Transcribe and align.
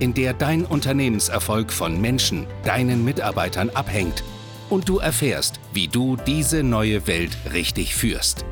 in 0.00 0.14
der 0.14 0.32
dein 0.32 0.64
Unternehmenserfolg 0.64 1.72
von 1.72 2.00
Menschen, 2.00 2.46
deinen 2.64 3.04
Mitarbeitern 3.04 3.70
abhängt 3.70 4.24
und 4.70 4.88
du 4.88 4.98
erfährst, 4.98 5.60
wie 5.72 5.88
du 5.88 6.16
diese 6.16 6.62
neue 6.62 7.06
Welt 7.06 7.36
richtig 7.52 7.94
führst. 7.94 8.44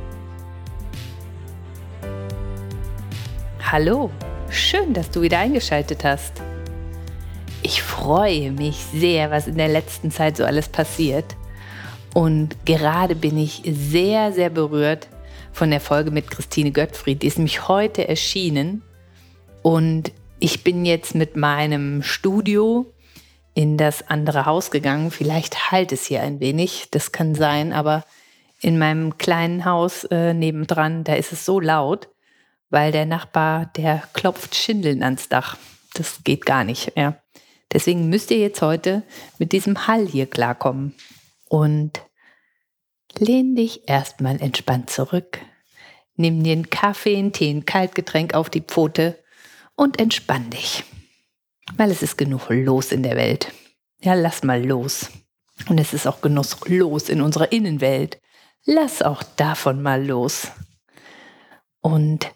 Hallo, 3.60 4.10
schön, 4.50 4.94
dass 4.94 5.10
du 5.10 5.22
wieder 5.22 5.38
eingeschaltet 5.38 6.04
hast. 6.04 6.34
Ich 7.62 7.82
freue 7.82 8.52
mich 8.52 8.76
sehr, 8.94 9.30
was 9.30 9.46
in 9.46 9.56
der 9.56 9.68
letzten 9.68 10.10
Zeit 10.10 10.36
so 10.36 10.44
alles 10.44 10.68
passiert. 10.68 11.36
Und 12.14 12.56
gerade 12.64 13.14
bin 13.14 13.36
ich 13.36 13.62
sehr, 13.66 14.32
sehr 14.32 14.50
berührt 14.50 15.08
von 15.52 15.70
der 15.70 15.80
Folge 15.80 16.10
mit 16.10 16.30
Christine 16.30 16.72
Göttfried. 16.72 17.22
Die 17.22 17.26
ist 17.26 17.38
nämlich 17.38 17.68
heute 17.68 18.08
erschienen. 18.08 18.82
Und 19.62 20.12
ich 20.40 20.62
bin 20.62 20.84
jetzt 20.84 21.14
mit 21.14 21.36
meinem 21.36 22.02
Studio 22.02 22.92
in 23.54 23.76
das 23.76 24.08
andere 24.08 24.46
Haus 24.46 24.70
gegangen. 24.70 25.10
Vielleicht 25.10 25.70
halt 25.70 25.92
es 25.92 26.06
hier 26.06 26.22
ein 26.22 26.40
wenig, 26.40 26.88
das 26.90 27.12
kann 27.12 27.34
sein, 27.34 27.72
aber 27.72 28.04
in 28.60 28.78
meinem 28.78 29.18
kleinen 29.18 29.64
Haus 29.64 30.04
äh, 30.04 30.34
nebendran, 30.34 31.04
da 31.04 31.14
ist 31.14 31.32
es 31.32 31.44
so 31.44 31.60
laut, 31.60 32.08
weil 32.70 32.92
der 32.92 33.06
Nachbar, 33.06 33.66
der 33.76 34.02
klopft 34.12 34.54
Schindeln 34.54 35.02
ans 35.02 35.28
Dach. 35.28 35.56
Das 35.94 36.22
geht 36.24 36.44
gar 36.46 36.64
nicht. 36.64 36.92
Ja. 36.96 37.16
Deswegen 37.72 38.08
müsst 38.08 38.30
ihr 38.30 38.38
jetzt 38.38 38.62
heute 38.62 39.02
mit 39.38 39.52
diesem 39.52 39.86
Hall 39.86 40.06
hier 40.06 40.26
klarkommen. 40.26 40.94
Und 41.48 42.02
lehn 43.18 43.56
dich 43.56 43.88
erstmal 43.88 44.40
entspannt 44.40 44.90
zurück. 44.90 45.38
Nimm 46.14 46.42
dir 46.42 46.52
einen 46.52 46.70
Kaffee, 46.70 47.16
einen 47.16 47.32
Tee, 47.32 47.50
ein 47.50 47.64
Kaltgetränk 47.64 48.34
auf 48.34 48.50
die 48.50 48.60
Pfote 48.60 49.18
und 49.78 49.98
entspann 50.00 50.50
dich. 50.50 50.84
Weil 51.76 51.90
es 51.90 52.02
ist 52.02 52.18
genug 52.18 52.50
los 52.50 52.92
in 52.92 53.02
der 53.02 53.16
Welt. 53.16 53.52
Ja, 54.00 54.14
lass 54.14 54.42
mal 54.42 54.64
los. 54.64 55.10
Und 55.68 55.78
es 55.78 55.94
ist 55.94 56.06
auch 56.06 56.20
genug 56.20 56.68
los 56.68 57.08
in 57.08 57.22
unserer 57.22 57.52
Innenwelt. 57.52 58.20
Lass 58.64 59.02
auch 59.02 59.22
davon 59.22 59.80
mal 59.80 60.04
los. 60.04 60.48
Und 61.80 62.30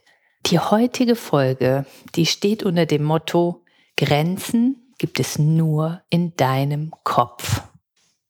die 0.46 0.58
heutige 0.58 1.16
Folge, 1.16 1.84
die 2.14 2.26
steht 2.26 2.62
unter 2.62 2.86
dem 2.86 3.02
Motto 3.02 3.64
Grenzen 3.96 4.94
gibt 4.98 5.18
es 5.18 5.38
nur 5.38 6.02
in 6.10 6.36
deinem 6.36 6.92
Kopf. 7.02 7.62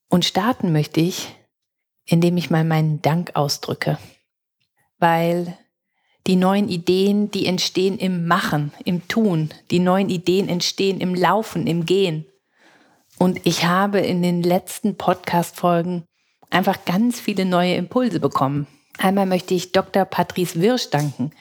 Und 0.09 0.25
starten 0.25 0.71
möchte 0.71 1.01
ich, 1.01 1.35
indem 2.05 2.35
ich 2.37 2.49
mal 2.49 2.63
meinen 2.63 3.01
Dank 3.01 3.35
ausdrücke. 3.35 3.99
Weil 4.97 5.57
die 6.27 6.35
neuen 6.35 6.69
Ideen, 6.69 7.31
die 7.31 7.45
entstehen 7.45 7.97
im 7.97 8.27
Machen, 8.27 8.71
im 8.85 9.07
Tun. 9.07 9.49
Die 9.71 9.79
neuen 9.79 10.09
Ideen 10.09 10.47
entstehen 10.47 11.01
im 11.01 11.15
Laufen, 11.15 11.67
im 11.67 11.85
Gehen. 11.85 12.25
Und 13.19 13.41
ich 13.45 13.65
habe 13.65 13.99
in 13.99 14.23
den 14.23 14.41
letzten 14.41 14.95
Podcast-Folgen 14.95 16.05
einfach 16.49 16.85
ganz 16.85 17.19
viele 17.19 17.45
neue 17.45 17.75
Impulse 17.75 18.19
bekommen. 18.19 18.67
Einmal 18.97 19.25
möchte 19.25 19.53
ich 19.53 19.71
Dr. 19.71 20.05
Patrice 20.05 20.61
Wirsch 20.61 20.89
danken, 20.89 21.31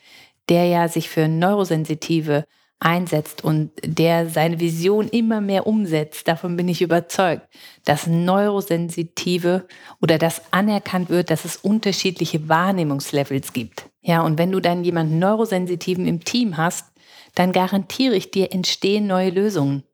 der 0.48 0.66
ja 0.66 0.88
sich 0.88 1.08
für 1.08 1.28
Neurosensitive 1.28 2.44
einsetzt 2.82 3.44
und 3.44 3.70
der 3.84 4.28
seine 4.28 4.59
Vision 4.60 5.09
immer 5.09 5.41
mehr 5.41 5.66
umsetzt. 5.66 6.26
Davon 6.26 6.56
bin 6.56 6.69
ich 6.69 6.82
überzeugt, 6.82 7.48
dass 7.84 8.06
Neurosensitive 8.06 9.66
oder 10.00 10.19
dass 10.19 10.53
anerkannt 10.53 11.09
wird, 11.09 11.31
dass 11.31 11.44
es 11.44 11.56
unterschiedliche 11.56 12.48
Wahrnehmungslevels 12.48 13.53
gibt. 13.53 13.88
Ja, 14.03 14.22
und 14.22 14.37
wenn 14.37 14.50
du 14.50 14.60
dann 14.60 14.84
jemanden 14.84 15.20
Neurosensitiven 15.20 16.06
im 16.06 16.25
Team 16.25 16.56
hast, 16.56 16.87
dann 17.34 17.53
garantiere 17.53 18.16
ich 18.16 18.31
dir, 18.31 18.53
entstehen 18.53 19.06
neue 19.06 19.31
Lösungen, 19.31 19.84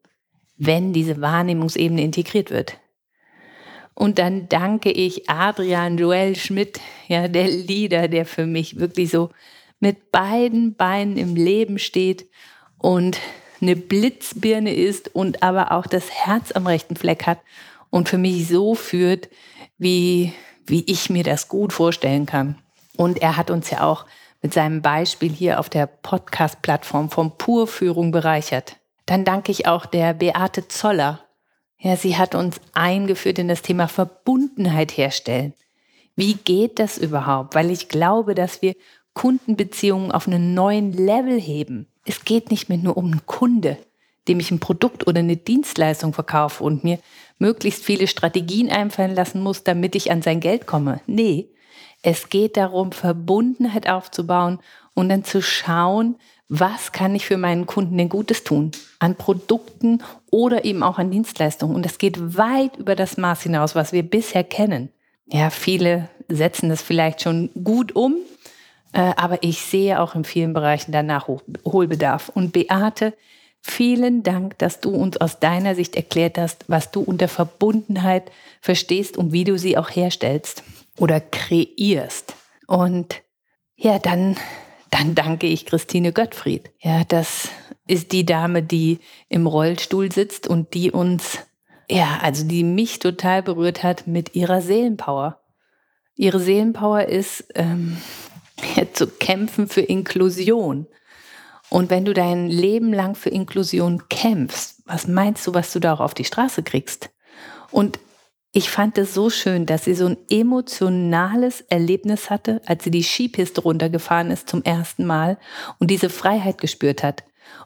wenn 0.57 0.93
diese 0.93 1.21
Wahrnehmungsebene 1.21 2.03
integriert 2.03 2.51
wird. 2.51 2.79
Und 3.95 4.19
dann 4.19 4.49
danke 4.49 4.91
ich 4.91 5.29
Adrian 5.29 5.99
Joel 5.99 6.37
Schmidt, 6.37 6.81
ja, 7.09 7.29
der 7.29 7.49
Leader, 7.49 8.09
der 8.09 8.25
für 8.25 8.47
mich 8.47 8.79
wirklich 8.79 9.11
so 9.11 9.31
mit 9.81 10.11
beiden 10.11 10.75
Beinen 10.75 11.17
im 11.17 11.37
Leben 11.37 11.79
steht 11.79 12.29
und 12.79 13.19
eine 13.61 13.77
Blitzbirne 13.77 14.75
ist 14.75 15.15
und 15.15 15.43
aber 15.43 15.73
auch 15.73 15.87
das 15.87 16.11
Herz 16.11 16.53
am 16.53 16.67
rechten 16.67 16.97
Fleck 16.97 17.27
hat 17.27 17.39
und 17.91 18.09
für 18.09 18.19
mich 18.19 18.49
so 18.49 18.75
führt, 18.75 19.29
wie, 19.79 20.33
wie 20.67 20.85
ich 20.87 21.11
mir 21.11 21.25
das 21.25 21.49
gut 21.49 21.73
vorstellen 21.73 22.27
kann. 22.27 22.57
Und 22.97 23.21
er 23.23 23.37
hat 23.37 23.51
uns 23.51 23.71
ja 23.71 23.83
auch 23.83 24.07
mit 24.43 24.55
seinem 24.55 24.83
Beispiel 24.83 25.33
hier 25.33 25.59
auf 25.59 25.69
der 25.69 25.87
Podcast-Plattform 25.87 27.11
von 27.11 27.37
Purführung 27.37 28.13
bereichert. 28.13 28.77
Dann 29.07 29.25
danke 29.25 29.51
ich 29.53 29.67
auch 29.67 29.87
der 29.87 30.15
Beate 30.15 30.69
Zoller. 30.69 31.21
Ja, 31.79 31.97
sie 31.97 32.17
hat 32.17 32.35
uns 32.35 32.61
eingeführt 32.75 33.39
in 33.39 33.49
das 33.49 33.63
Thema 33.63 33.89
Verbundenheit 33.89 34.97
herstellen. 34.97 35.55
Wie 36.17 36.35
geht 36.35 36.79
das 36.79 36.99
überhaupt? 36.99 37.55
Weil 37.55 37.71
ich 37.71 37.89
glaube, 37.89 38.35
dass 38.35 38.63
wir 38.63 38.75
Kundenbeziehungen 39.15 40.13
auf 40.13 40.27
einen 40.27 40.55
neuen 40.55 40.93
Level 40.93 41.41
heben. 41.41 41.87
Es 42.09 42.25
geht 42.25 42.51
nicht 42.51 42.69
mehr 42.69 42.79
nur 42.79 42.97
um 42.97 43.07
einen 43.07 43.27
Kunde, 43.27 43.79
dem 44.29 44.41
ich 44.41 44.51
ein 44.51 44.61
Produkt 44.61 45.07
oder 45.07 45.21
eine 45.21 45.37
Dienstleistung 45.37 46.13
verkaufe 46.13 46.65
und 46.65 46.85
mir 46.85 46.99
möglichst 47.39 47.85
viele 47.85 48.07
Strategien 48.07 48.71
einfallen 48.71 49.15
lassen 49.15 49.43
muss, 49.43 49.63
damit 49.63 49.95
ich 49.95 50.11
an 50.11 50.23
sein 50.23 50.41
Geld 50.41 50.67
komme. 50.67 51.01
Nee, 51.07 51.51
es 52.03 52.29
geht 52.29 52.57
darum, 52.57 52.93
Verbundenheit 52.93 53.89
aufzubauen 53.89 54.61
und 54.95 55.09
dann 55.09 55.25
zu 55.25 55.43
schauen, 55.43 56.17
was 56.49 56.93
kann 56.93 57.15
ich 57.15 57.27
für 57.27 57.37
meinen 57.37 57.67
Kunden 57.67 57.99
denn 57.99 58.09
Gutes 58.09 58.43
tun? 58.43 58.71
An 59.01 59.17
Produkten 59.17 60.03
oder 60.31 60.65
eben 60.65 60.83
auch 60.83 60.99
an 60.99 61.11
Dienstleistungen. 61.11 61.77
Und 61.77 61.85
das 61.85 61.99
geht 61.99 62.39
weit 62.39 62.77
über 62.77 62.97
das 62.97 63.19
Maß 63.19 63.43
hinaus, 63.43 63.75
was 63.75 63.93
wir 63.93 64.03
bisher 64.03 64.45
kennen. 64.45 64.89
Ja, 65.27 65.51
viele 65.51 66.09
setzen 66.29 66.71
das 66.71 66.81
vielleicht 66.81 67.21
schon 67.21 67.51
gut 67.63 67.95
um, 67.95 68.17
aber 68.93 69.43
ich 69.43 69.61
sehe 69.61 70.01
auch 70.01 70.15
in 70.15 70.25
vielen 70.25 70.53
Bereichen 70.53 70.93
danach 70.93 71.29
Nachholbedarf. 71.29 72.31
Und 72.31 72.53
Beate, 72.53 73.15
vielen 73.61 74.23
Dank, 74.23 74.59
dass 74.59 74.81
du 74.81 74.91
uns 74.91 75.17
aus 75.19 75.41
deiner 75.41 75.75
Sicht 75.75 75.97
erklärt 75.97 76.39
hast, 76.39 76.65
was 76.69 76.91
du 76.91 77.01
unter 77.01 77.29
Verbundenheit 77.29 78.31
verstehst 78.61 79.17
und 79.17 79.33
wie 79.33 79.45
du 79.45 79.59
sie 79.59 79.77
auch 79.77 79.91
herstellst 79.91 80.63
oder 80.99 81.21
kreierst. 81.21 82.35
Und 82.67 83.23
ja, 83.77 83.99
dann, 83.99 84.37
dann 84.91 85.15
danke 85.15 85.47
ich 85.47 85.67
Christine 85.67 86.13
Gottfried. 86.13 86.71
Ja, 86.81 87.05
das 87.05 87.49
ist 87.87 88.13
die 88.13 88.27
Dame, 88.27 88.63
die 88.63 88.99
im 89.29 89.47
Rollstuhl 89.47 90.13
sitzt 90.13 90.49
und 90.49 90.75
die 90.75 90.91
uns, 90.91 91.39
ja, 91.91 92.19
also 92.23 92.47
die 92.47 92.65
mich 92.65 92.99
total 92.99 93.43
berührt 93.43 93.83
hat 93.83 94.07
mit 94.07 94.35
ihrer 94.35 94.61
Seelenpower. 94.61 95.41
Ihre 96.15 96.41
Seelenpower 96.41 97.07
ist, 97.07 97.45
ähm, 97.55 97.97
zu 98.93 99.07
kämpfen 99.07 99.69
für 99.69 99.81
Inklusion. 99.81 100.87
Und 101.71 101.91
wenn 101.91 102.05
du 102.05 102.15
dein 102.15 102.49
Leben 102.49 102.93
lang 102.93 103.15
für 103.15 103.31
Inklusion 103.31 104.09
kämpfst, 104.09 104.83
was 104.87 105.07
meinst 105.07 105.47
du, 105.47 105.55
was 105.55 105.73
du 105.73 105.81
da 105.81 105.93
auch 105.93 106.01
auf 106.01 106.15
die 106.15 106.25
Straße 106.25 106.63
kriegst? 106.63 107.11
Und 107.71 107.99
ich 108.53 108.71
fand 108.71 108.97
es 108.97 109.13
so 109.13 109.29
schön, 109.29 109.67
dass 109.67 109.85
sie 109.85 109.95
so 109.95 110.07
ein 110.07 110.17
emotionales 110.31 111.61
Erlebnis 111.61 112.31
hatte, 112.31 112.63
als 112.65 112.85
sie 112.85 112.91
die 112.91 113.03
Skipiste 113.03 113.61
runtergefahren 113.61 114.31
ist 114.31 114.49
zum 114.49 114.63
ersten 114.65 115.05
Mal 115.05 115.39
und 115.79 115.91
diese 115.91 116.09
Freiheit 116.09 116.59
gespürt 116.59 117.03
hat. 117.03 117.25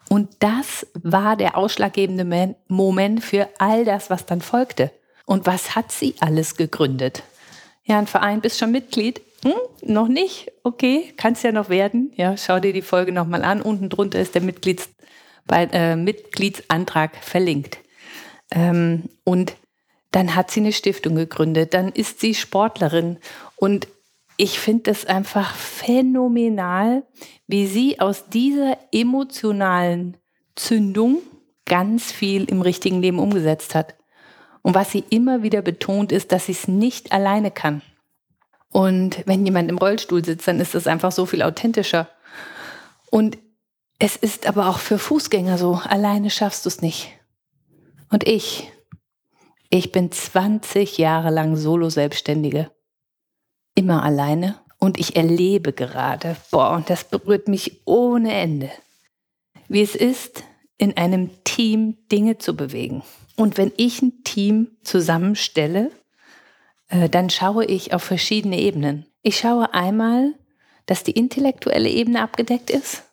Und 0.08 0.28
das 0.40 0.86
war 0.94 1.36
der 1.36 1.56
ausschlaggebende 1.56 2.56
Moment 2.66 3.24
für 3.24 3.48
all 3.58 3.84
das, 3.84 4.10
was 4.10 4.26
dann 4.26 4.40
folgte. 4.40 4.90
Und 5.24 5.46
was 5.46 5.76
hat 5.76 5.92
sie 5.92 6.16
alles 6.18 6.56
gegründet? 6.56 7.22
Ja, 7.84 7.98
ein 7.98 8.08
Verein, 8.08 8.40
bist 8.40 8.58
schon 8.58 8.72
Mitglied? 8.72 9.20
Hm, 9.44 9.54
noch 9.82 10.08
nicht? 10.08 10.52
Okay, 10.62 11.12
kann 11.16 11.32
es 11.32 11.42
ja 11.42 11.52
noch 11.52 11.68
werden. 11.68 12.12
Ja, 12.16 12.36
schau 12.36 12.60
dir 12.60 12.72
die 12.72 12.82
Folge 12.82 13.12
nochmal 13.12 13.44
an. 13.44 13.60
Unten 13.60 13.88
drunter 13.88 14.20
ist 14.20 14.34
der 14.34 14.42
Mitglieds, 14.42 14.88
bei, 15.46 15.64
äh, 15.72 15.96
Mitgliedsantrag 15.96 17.16
verlinkt. 17.16 17.78
Ähm, 18.50 19.04
und 19.24 19.56
dann 20.12 20.36
hat 20.36 20.50
sie 20.50 20.60
eine 20.60 20.72
Stiftung 20.72 21.16
gegründet, 21.16 21.74
dann 21.74 21.88
ist 21.88 22.20
sie 22.20 22.34
Sportlerin 22.34 23.18
und 23.56 23.88
ich 24.36 24.58
finde 24.58 24.90
es 24.90 25.06
einfach 25.06 25.54
phänomenal, 25.54 27.04
wie 27.46 27.66
sie 27.66 28.00
aus 28.00 28.28
dieser 28.28 28.78
emotionalen 28.92 30.16
Zündung 30.54 31.18
ganz 31.64 32.12
viel 32.12 32.44
im 32.44 32.60
richtigen 32.60 33.00
Leben 33.00 33.18
umgesetzt 33.18 33.74
hat. 33.74 33.94
Und 34.62 34.74
was 34.74 34.90
sie 34.90 35.04
immer 35.10 35.42
wieder 35.42 35.62
betont, 35.62 36.12
ist, 36.12 36.32
dass 36.32 36.46
sie 36.46 36.52
es 36.52 36.68
nicht 36.68 37.12
alleine 37.12 37.50
kann. 37.50 37.82
Und 38.72 39.22
wenn 39.26 39.44
jemand 39.44 39.70
im 39.70 39.78
Rollstuhl 39.78 40.24
sitzt, 40.24 40.48
dann 40.48 40.58
ist 40.58 40.74
das 40.74 40.86
einfach 40.86 41.12
so 41.12 41.26
viel 41.26 41.42
authentischer. 41.42 42.08
Und 43.10 43.38
es 43.98 44.16
ist 44.16 44.46
aber 44.46 44.68
auch 44.68 44.78
für 44.78 44.98
Fußgänger 44.98 45.58
so, 45.58 45.74
alleine 45.84 46.30
schaffst 46.30 46.64
du 46.64 46.68
es 46.68 46.80
nicht. 46.80 47.12
Und 48.10 48.26
ich, 48.26 48.70
ich 49.70 49.92
bin 49.92 50.10
20 50.10 50.98
Jahre 50.98 51.30
lang 51.30 51.56
Solo-Selbstständige. 51.56 52.70
Immer 53.74 54.02
alleine. 54.02 54.58
Und 54.78 54.98
ich 54.98 55.16
erlebe 55.16 55.72
gerade, 55.72 56.36
boah, 56.50 56.72
und 56.72 56.90
das 56.90 57.04
berührt 57.04 57.46
mich 57.46 57.82
ohne 57.84 58.32
Ende, 58.32 58.70
wie 59.68 59.82
es 59.82 59.94
ist, 59.94 60.42
in 60.78 60.96
einem 60.96 61.30
Team 61.44 61.96
Dinge 62.10 62.38
zu 62.38 62.56
bewegen. 62.56 63.02
Und 63.36 63.56
wenn 63.58 63.70
ich 63.76 64.02
ein 64.02 64.24
Team 64.24 64.72
zusammenstelle, 64.82 65.92
dann 67.08 67.30
schaue 67.30 67.64
ich 67.64 67.94
auf 67.94 68.02
verschiedene 68.02 68.58
Ebenen. 68.58 69.06
Ich 69.22 69.38
schaue 69.38 69.72
einmal, 69.72 70.34
dass 70.86 71.04
die 71.04 71.12
intellektuelle 71.12 71.88
Ebene 71.88 72.22
abgedeckt 72.22 72.70
ist. 72.70 73.04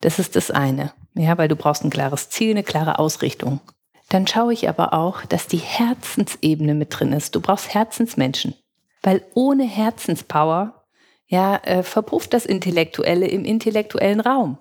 Das 0.00 0.18
ist 0.18 0.36
das 0.36 0.50
eine. 0.50 0.92
Ja, 1.14 1.36
weil 1.36 1.48
du 1.48 1.56
brauchst 1.56 1.84
ein 1.84 1.90
klares 1.90 2.30
Ziel, 2.30 2.50
eine 2.50 2.62
klare 2.62 2.98
Ausrichtung. 2.98 3.60
Dann 4.08 4.26
schaue 4.26 4.52
ich 4.52 4.68
aber 4.68 4.92
auch, 4.94 5.24
dass 5.24 5.48
die 5.48 5.58
Herzensebene 5.58 6.74
mit 6.74 6.98
drin 6.98 7.12
ist. 7.12 7.34
Du 7.34 7.40
brauchst 7.40 7.74
Herzensmenschen. 7.74 8.54
Weil 9.02 9.22
ohne 9.34 9.64
Herzenspower, 9.64 10.84
ja, 11.26 11.56
äh, 11.56 11.82
verpufft 11.82 12.32
das 12.32 12.46
Intellektuelle 12.46 13.26
im 13.26 13.44
intellektuellen 13.44 14.20
Raum. 14.20 14.58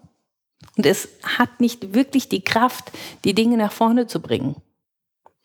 Und 0.75 0.85
es 0.85 1.09
hat 1.23 1.59
nicht 1.59 1.93
wirklich 1.93 2.29
die 2.29 2.43
Kraft, 2.43 2.91
die 3.23 3.33
Dinge 3.33 3.57
nach 3.57 3.71
vorne 3.71 4.07
zu 4.07 4.21
bringen. 4.21 4.55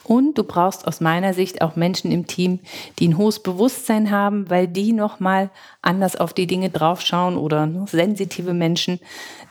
Und 0.04 0.36
du 0.36 0.44
brauchst 0.44 0.86
aus 0.86 1.00
meiner 1.00 1.32
Sicht 1.32 1.62
auch 1.62 1.76
Menschen 1.76 2.10
im 2.10 2.26
Team, 2.26 2.58
die 2.98 3.08
ein 3.08 3.18
hohes 3.18 3.40
Bewusstsein 3.40 4.10
haben, 4.10 4.50
weil 4.50 4.66
die 4.66 4.92
nochmal 4.92 5.50
anders 5.80 6.16
auf 6.16 6.32
die 6.32 6.46
Dinge 6.46 6.70
draufschauen 6.70 7.36
oder 7.36 7.68
sensitive 7.86 8.52
Menschen, 8.52 8.98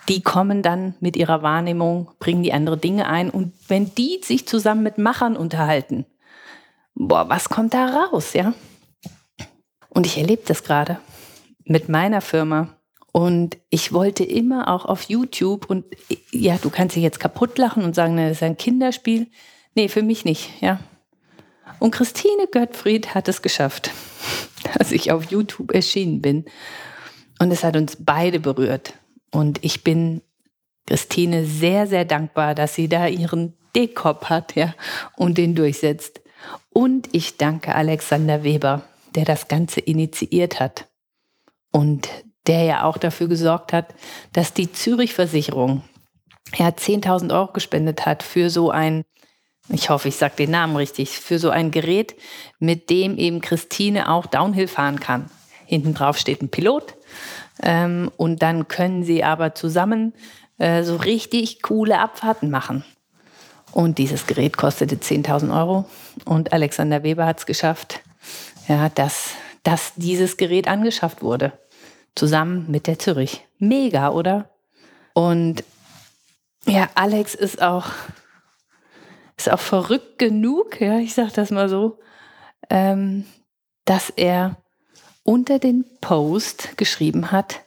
die 0.09 0.21
kommen 0.21 0.61
dann 0.61 0.95
mit 0.99 1.15
ihrer 1.15 1.41
Wahrnehmung, 1.41 2.09
bringen 2.19 2.43
die 2.43 2.53
andere 2.53 2.77
Dinge 2.77 3.07
ein. 3.07 3.29
Und 3.29 3.53
wenn 3.67 3.95
die 3.95 4.19
sich 4.23 4.47
zusammen 4.47 4.83
mit 4.83 4.97
Machern 4.97 5.37
unterhalten, 5.37 6.05
boah, 6.95 7.29
was 7.29 7.49
kommt 7.49 7.73
da 7.73 7.85
raus, 7.85 8.33
ja? 8.33 8.53
Und 9.89 10.05
ich 10.05 10.17
erlebe 10.17 10.43
das 10.45 10.63
gerade 10.63 10.99
mit 11.65 11.89
meiner 11.89 12.21
Firma. 12.21 12.69
Und 13.11 13.57
ich 13.69 13.91
wollte 13.91 14.23
immer 14.23 14.69
auch 14.69 14.85
auf 14.85 15.03
YouTube 15.03 15.69
und 15.69 15.83
ja, 16.31 16.57
du 16.61 16.69
kannst 16.69 16.95
dich 16.95 17.03
jetzt 17.03 17.19
kaputt 17.19 17.57
lachen 17.57 17.83
und 17.83 17.93
sagen, 17.93 18.15
das 18.15 18.31
ist 18.31 18.43
ein 18.43 18.57
Kinderspiel. 18.57 19.27
Nee, 19.75 19.87
für 19.87 20.03
mich 20.03 20.25
nicht, 20.25 20.61
ja. 20.61 20.79
Und 21.79 21.91
Christine 21.91 22.47
Göttfried 22.51 23.15
hat 23.15 23.27
es 23.27 23.41
geschafft, 23.41 23.91
dass 24.77 24.91
ich 24.91 25.11
auf 25.11 25.31
YouTube 25.31 25.73
erschienen 25.73 26.21
bin. 26.21 26.45
Und 27.39 27.51
es 27.51 27.63
hat 27.63 27.75
uns 27.75 27.97
beide 27.99 28.39
berührt. 28.39 28.93
Und 29.31 29.63
ich 29.63 29.83
bin 29.83 30.21
Christine 30.87 31.45
sehr, 31.45 31.87
sehr 31.87 32.05
dankbar, 32.05 32.53
dass 32.53 32.75
sie 32.75 32.89
da 32.89 33.07
ihren 33.07 33.57
Dekop 33.75 34.25
hat, 34.25 34.55
ja, 34.55 34.75
und 35.15 35.37
den 35.37 35.55
durchsetzt. 35.55 36.21
Und 36.69 37.09
ich 37.13 37.37
danke 37.37 37.73
Alexander 37.73 38.43
Weber, 38.43 38.83
der 39.15 39.25
das 39.25 39.47
Ganze 39.47 39.79
initiiert 39.79 40.59
hat. 40.59 40.87
Und 41.71 42.09
der 42.47 42.63
ja 42.63 42.83
auch 42.83 42.97
dafür 42.97 43.27
gesorgt 43.27 43.71
hat, 43.71 43.93
dass 44.33 44.53
die 44.53 44.71
Zürich-Versicherung 44.71 45.83
ja 46.55 46.67
10.000 46.67 47.33
Euro 47.33 47.53
gespendet 47.53 48.05
hat 48.05 48.23
für 48.23 48.49
so 48.49 48.71
ein 48.71 49.03
ich 49.71 49.89
hoffe, 49.89 50.07
ich 50.07 50.17
sage 50.17 50.35
den 50.37 50.51
Namen 50.51 50.75
richtig, 50.75 51.19
für 51.19 51.39
so 51.39 51.49
ein 51.49 51.71
Gerät, 51.71 52.15
mit 52.59 52.89
dem 52.89 53.17
eben 53.17 53.41
Christine 53.41 54.09
auch 54.09 54.25
Downhill 54.25 54.67
fahren 54.67 54.99
kann. 54.99 55.29
Hinten 55.65 55.93
drauf 55.93 56.17
steht 56.17 56.41
ein 56.41 56.49
Pilot 56.49 56.95
ähm, 57.63 58.11
und 58.17 58.41
dann 58.41 58.67
können 58.67 59.03
sie 59.03 59.23
aber 59.23 59.55
zusammen 59.55 60.13
äh, 60.57 60.83
so 60.83 60.97
richtig 60.97 61.61
coole 61.61 61.99
Abfahrten 61.99 62.49
machen. 62.49 62.83
Und 63.71 63.97
dieses 63.97 64.27
Gerät 64.27 64.57
kostete 64.57 64.97
10.000 64.97 65.57
Euro 65.57 65.85
und 66.25 66.51
Alexander 66.51 67.03
Weber 67.03 67.25
hat 67.25 67.39
es 67.39 67.45
geschafft, 67.45 68.01
ja, 68.67 68.89
dass, 68.89 69.31
dass 69.63 69.93
dieses 69.95 70.35
Gerät 70.35 70.67
angeschafft 70.67 71.21
wurde, 71.21 71.53
zusammen 72.15 72.65
mit 72.69 72.87
der 72.87 72.99
Zürich. 72.99 73.45
Mega, 73.59 74.09
oder? 74.09 74.49
Und 75.13 75.63
ja, 76.65 76.89
Alex 76.95 77.33
ist 77.33 77.61
auch 77.61 77.85
ist 79.37 79.51
auch 79.51 79.59
verrückt 79.59 80.19
genug, 80.19 80.79
ja, 80.81 80.99
ich 80.99 81.13
sage 81.13 81.31
das 81.33 81.51
mal 81.51 81.69
so, 81.69 81.99
ähm, 82.69 83.25
dass 83.85 84.09
er 84.09 84.57
unter 85.23 85.59
den 85.59 85.85
Post 86.01 86.77
geschrieben 86.77 87.31
hat, 87.31 87.65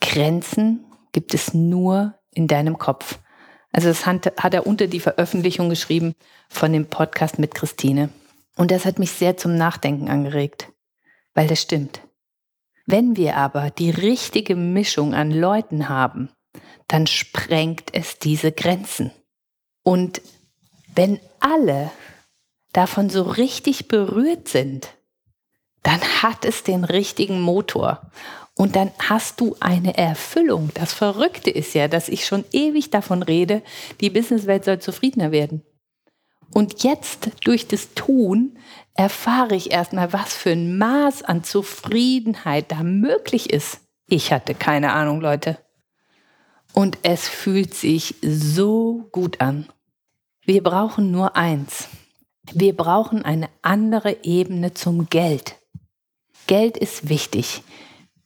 Grenzen 0.00 0.84
gibt 1.12 1.34
es 1.34 1.54
nur 1.54 2.18
in 2.30 2.48
deinem 2.48 2.78
Kopf. 2.78 3.18
Also 3.72 3.88
das 3.88 4.04
hat 4.06 4.54
er 4.54 4.66
unter 4.66 4.86
die 4.86 5.00
Veröffentlichung 5.00 5.70
geschrieben 5.70 6.14
von 6.48 6.72
dem 6.72 6.86
Podcast 6.86 7.38
mit 7.38 7.54
Christine. 7.54 8.10
Und 8.56 8.70
das 8.70 8.84
hat 8.84 8.98
mich 8.98 9.12
sehr 9.12 9.36
zum 9.36 9.56
Nachdenken 9.56 10.10
angeregt, 10.10 10.68
weil 11.34 11.46
das 11.46 11.62
stimmt. 11.62 12.02
Wenn 12.84 13.16
wir 13.16 13.36
aber 13.36 13.70
die 13.70 13.90
richtige 13.90 14.56
Mischung 14.56 15.14
an 15.14 15.30
Leuten 15.30 15.88
haben, 15.88 16.30
dann 16.88 17.06
sprengt 17.06 17.94
es 17.94 18.18
diese 18.18 18.52
Grenzen. 18.52 19.12
Und 19.82 20.20
wenn 20.94 21.20
alle 21.40 21.90
davon 22.72 23.10
so 23.10 23.22
richtig 23.22 23.88
berührt 23.88 24.48
sind, 24.48 24.94
dann 25.82 26.00
hat 26.22 26.44
es 26.44 26.62
den 26.62 26.84
richtigen 26.84 27.40
Motor. 27.40 28.10
Und 28.54 28.76
dann 28.76 28.90
hast 28.98 29.40
du 29.40 29.56
eine 29.60 29.96
Erfüllung. 29.96 30.70
Das 30.74 30.92
Verrückte 30.92 31.50
ist 31.50 31.74
ja, 31.74 31.88
dass 31.88 32.08
ich 32.08 32.26
schon 32.26 32.44
ewig 32.52 32.90
davon 32.90 33.22
rede, 33.22 33.62
die 34.00 34.10
Businesswelt 34.10 34.64
soll 34.64 34.78
zufriedener 34.78 35.32
werden. 35.32 35.62
Und 36.52 36.82
jetzt 36.84 37.30
durch 37.44 37.66
das 37.66 37.94
Tun 37.94 38.58
erfahre 38.94 39.54
ich 39.54 39.70
erstmal, 39.70 40.12
was 40.12 40.34
für 40.34 40.50
ein 40.50 40.76
Maß 40.76 41.22
an 41.22 41.44
Zufriedenheit 41.44 42.70
da 42.70 42.82
möglich 42.82 43.50
ist. 43.50 43.80
Ich 44.06 44.32
hatte 44.32 44.54
keine 44.54 44.92
Ahnung, 44.92 45.22
Leute. 45.22 45.56
Und 46.74 46.98
es 47.02 47.26
fühlt 47.26 47.72
sich 47.74 48.16
so 48.20 49.08
gut 49.12 49.40
an. 49.40 49.68
Wir 50.44 50.62
brauchen 50.62 51.12
nur 51.12 51.36
eins. 51.36 51.88
Wir 52.52 52.76
brauchen 52.76 53.24
eine 53.24 53.48
andere 53.62 54.24
Ebene 54.24 54.74
zum 54.74 55.08
Geld. 55.08 55.54
Geld 56.48 56.76
ist 56.76 57.08
wichtig. 57.08 57.62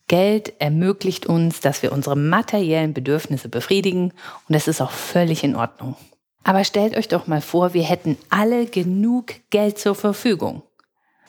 Geld 0.08 0.54
ermöglicht 0.58 1.26
uns, 1.26 1.60
dass 1.60 1.82
wir 1.82 1.92
unsere 1.92 2.16
materiellen 2.16 2.94
Bedürfnisse 2.94 3.50
befriedigen 3.50 4.12
und 4.48 4.54
das 4.54 4.66
ist 4.66 4.80
auch 4.80 4.92
völlig 4.92 5.44
in 5.44 5.56
Ordnung. 5.56 5.94
Aber 6.42 6.64
stellt 6.64 6.96
euch 6.96 7.08
doch 7.08 7.26
mal 7.26 7.42
vor, 7.42 7.74
wir 7.74 7.82
hätten 7.82 8.16
alle 8.30 8.64
genug 8.64 9.34
Geld 9.50 9.78
zur 9.78 9.94
Verfügung. 9.94 10.62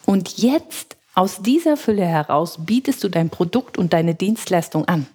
Und 0.06 0.38
jetzt 0.38 0.96
aus 1.16 1.42
dieser 1.42 1.76
Fülle 1.76 2.06
heraus 2.06 2.60
bietest 2.66 3.04
du 3.04 3.10
dein 3.10 3.30
Produkt 3.30 3.78
und 3.78 3.92
deine 3.92 4.16
Dienstleistung 4.16 4.88
an. 4.88 5.08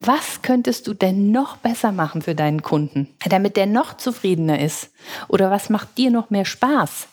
Was 0.00 0.42
könntest 0.42 0.86
du 0.86 0.94
denn 0.94 1.30
noch 1.30 1.56
besser 1.56 1.90
machen 1.90 2.22
für 2.22 2.34
deinen 2.34 2.62
Kunden, 2.62 3.08
damit 3.28 3.56
der 3.56 3.66
noch 3.66 3.96
zufriedener 3.96 4.60
ist? 4.60 4.90
Oder 5.28 5.50
was 5.50 5.70
macht 5.70 5.96
dir 5.96 6.10
noch 6.10 6.30
mehr 6.30 6.44
Spaß, 6.44 7.08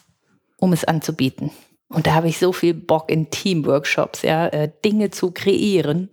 um 0.58 0.74
es 0.74 0.84
anzubieten? 0.84 1.52
Und 1.88 2.08
da 2.08 2.16
habe 2.16 2.28
ich 2.28 2.40
so 2.40 2.52
viel 2.52 2.74
Bock 2.74 3.10
in 3.10 3.30
Teamworkshops, 3.30 4.24
ja, 4.24 4.48
äh, 4.48 4.70
Dinge 4.84 5.12
zu 5.12 5.32
kreieren 5.32 6.10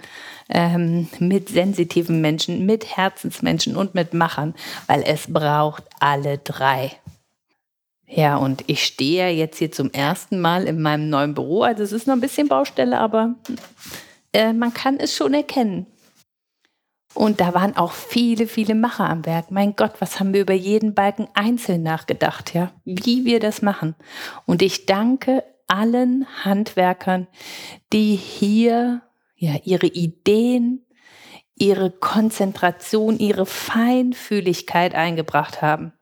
ähm, 0.50 1.08
mit 1.18 1.48
sensitiven 1.48 2.20
Menschen, 2.20 2.66
mit 2.66 2.96
Herzensmenschen 2.96 3.76
und 3.76 3.94
mit 3.94 4.12
Machern, 4.12 4.54
weil 4.86 5.02
es 5.02 5.32
braucht 5.32 5.84
alle 5.98 6.38
drei. 6.38 6.92
Ja, 8.06 8.36
und 8.36 8.64
ich 8.66 8.84
stehe 8.84 9.30
jetzt 9.30 9.58
hier 9.58 9.72
zum 9.72 9.90
ersten 9.92 10.40
Mal 10.40 10.64
in 10.64 10.82
meinem 10.82 11.08
neuen 11.08 11.34
Büro. 11.34 11.62
Also 11.62 11.82
es 11.82 11.92
ist 11.92 12.06
noch 12.06 12.14
ein 12.14 12.20
bisschen 12.20 12.48
Baustelle, 12.48 12.98
aber 12.98 13.36
äh, 14.32 14.52
man 14.52 14.74
kann 14.74 14.98
es 14.98 15.14
schon 15.14 15.32
erkennen. 15.32 15.86
Und 17.14 17.40
da 17.40 17.54
waren 17.54 17.76
auch 17.76 17.92
viele, 17.92 18.46
viele 18.46 18.74
Macher 18.74 19.08
am 19.08 19.26
Werk. 19.26 19.50
Mein 19.50 19.74
Gott, 19.74 19.94
was 19.98 20.20
haben 20.20 20.32
wir 20.32 20.42
über 20.42 20.54
jeden 20.54 20.94
Balken 20.94 21.28
einzeln 21.34 21.82
nachgedacht, 21.82 22.54
ja? 22.54 22.70
Wie 22.84 23.24
wir 23.24 23.40
das 23.40 23.62
machen. 23.62 23.96
Und 24.46 24.62
ich 24.62 24.86
danke 24.86 25.42
allen 25.66 26.26
Handwerkern, 26.44 27.26
die 27.92 28.14
hier 28.14 29.02
ja 29.36 29.56
ihre 29.64 29.86
Ideen, 29.86 30.84
ihre 31.56 31.90
Konzentration, 31.90 33.18
ihre 33.18 33.46
Feinfühligkeit 33.46 34.94
eingebracht 34.94 35.62
haben. 35.62 35.92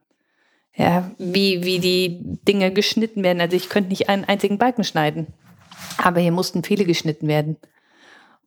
Ja, 0.74 1.10
wie, 1.18 1.64
wie 1.64 1.80
die 1.80 2.20
Dinge 2.46 2.72
geschnitten 2.72 3.24
werden. 3.24 3.40
Also 3.40 3.56
ich 3.56 3.68
könnte 3.68 3.88
nicht 3.88 4.08
einen 4.08 4.24
einzigen 4.24 4.58
Balken 4.58 4.84
schneiden. 4.84 5.26
Aber 5.96 6.20
hier 6.20 6.30
mussten 6.32 6.62
viele 6.62 6.84
geschnitten 6.84 7.26
werden. 7.26 7.56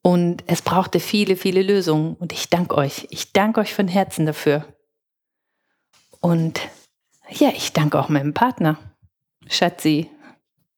Und 0.02 0.44
es 0.48 0.62
brauchte 0.62 1.00
viele, 1.00 1.36
viele 1.36 1.62
Lösungen. 1.62 2.16
Und 2.16 2.34
ich 2.34 2.50
danke 2.50 2.76
euch. 2.76 3.08
Ich 3.12 3.34
danke 3.34 3.60
euch 3.60 3.74
von 3.74 3.88
Herzen 3.88 4.26
dafür. 4.26 4.66
Und 6.20 6.60
ja, 7.30 7.50
ich 7.50 7.74
danke 7.74 8.00
auch 8.00 8.10
meinem 8.10 8.34
Partner. 8.34 8.78
Schatzi, 9.48 10.10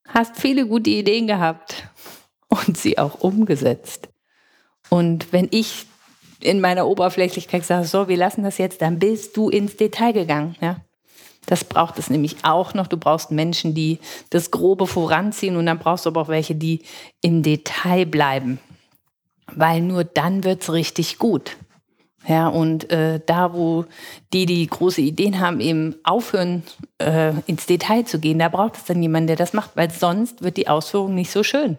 hast 0.08 0.36
viele 0.36 0.66
gute 0.66 0.90
Ideen 0.90 1.26
gehabt 1.26 1.88
und 2.48 2.76
sie 2.76 2.98
auch 2.98 3.20
umgesetzt. 3.20 4.08
Und 4.90 5.32
wenn 5.32 5.48
ich 5.50 5.86
in 6.40 6.60
meiner 6.60 6.86
Oberflächlichkeit 6.86 7.64
sage, 7.64 7.86
so, 7.86 8.08
wir 8.08 8.16
lassen 8.16 8.42
das 8.42 8.58
jetzt, 8.58 8.82
dann 8.82 8.98
bist 8.98 9.36
du 9.36 9.48
ins 9.48 9.76
Detail 9.76 10.12
gegangen. 10.12 10.56
Ja? 10.60 10.76
Das 11.46 11.64
braucht 11.64 11.98
es 11.98 12.10
nämlich 12.10 12.36
auch 12.42 12.74
noch. 12.74 12.86
Du 12.86 12.96
brauchst 12.96 13.30
Menschen, 13.30 13.74
die 13.74 13.98
das 14.30 14.50
Grobe 14.50 14.86
voranziehen 14.86 15.56
und 15.56 15.66
dann 15.66 15.78
brauchst 15.78 16.06
du 16.06 16.10
aber 16.10 16.22
auch 16.22 16.28
welche, 16.28 16.54
die 16.54 16.82
im 17.22 17.42
Detail 17.42 18.06
bleiben. 18.06 18.60
Weil 19.52 19.80
nur 19.80 20.04
dann 20.04 20.44
wird 20.44 20.62
es 20.62 20.72
richtig 20.72 21.18
gut. 21.18 21.56
Ja, 22.26 22.48
und 22.48 22.90
äh, 22.90 23.20
da, 23.24 23.52
wo 23.52 23.84
die, 24.32 24.46
die 24.46 24.66
große 24.66 25.02
Ideen 25.02 25.40
haben, 25.40 25.60
eben 25.60 25.96
aufhören, 26.04 26.62
äh, 26.98 27.34
ins 27.46 27.66
Detail 27.66 28.04
zu 28.06 28.18
gehen, 28.18 28.38
da 28.38 28.48
braucht 28.48 28.76
es 28.76 28.84
dann 28.84 29.02
jemanden, 29.02 29.26
der 29.26 29.36
das 29.36 29.52
macht, 29.52 29.76
weil 29.76 29.90
sonst 29.90 30.42
wird 30.42 30.56
die 30.56 30.68
Ausführung 30.68 31.14
nicht 31.14 31.30
so 31.30 31.42
schön. 31.42 31.76